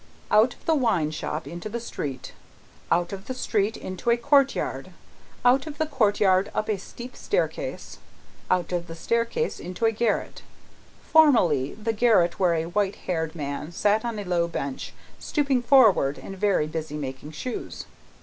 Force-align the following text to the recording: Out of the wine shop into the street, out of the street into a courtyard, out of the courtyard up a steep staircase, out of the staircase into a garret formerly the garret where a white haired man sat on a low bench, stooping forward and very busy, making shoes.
Out 0.31 0.55
of 0.55 0.65
the 0.65 0.73
wine 0.73 1.11
shop 1.11 1.45
into 1.45 1.69
the 1.69 1.79
street, 1.79 2.33
out 2.91 3.13
of 3.13 3.27
the 3.27 3.35
street 3.35 3.77
into 3.77 4.09
a 4.09 4.17
courtyard, 4.17 4.89
out 5.45 5.67
of 5.67 5.77
the 5.77 5.85
courtyard 5.85 6.49
up 6.55 6.69
a 6.69 6.79
steep 6.79 7.15
staircase, 7.15 7.99
out 8.49 8.71
of 8.71 8.87
the 8.87 8.95
staircase 8.95 9.59
into 9.59 9.85
a 9.85 9.91
garret 9.91 10.41
formerly 11.03 11.75
the 11.75 11.93
garret 11.93 12.39
where 12.39 12.55
a 12.55 12.65
white 12.65 12.95
haired 13.05 13.35
man 13.35 13.71
sat 13.71 14.03
on 14.03 14.17
a 14.17 14.23
low 14.23 14.47
bench, 14.47 14.91
stooping 15.19 15.61
forward 15.61 16.17
and 16.17 16.35
very 16.35 16.65
busy, 16.65 16.97
making 16.97 17.29
shoes. 17.29 17.85